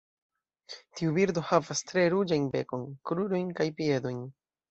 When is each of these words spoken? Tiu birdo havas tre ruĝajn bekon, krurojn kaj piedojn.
Tiu 0.99 1.11
birdo 1.17 1.43
havas 1.49 1.83
tre 1.91 2.07
ruĝajn 2.15 2.49
bekon, 2.57 2.87
krurojn 3.11 3.53
kaj 3.61 3.71
piedojn. 3.83 4.27